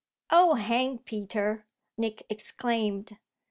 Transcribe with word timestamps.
"Oh 0.31 0.55
hang 0.55 0.97
Peter!" 0.97 1.67
Nick 1.95 2.25
exclaimed. 2.27 3.17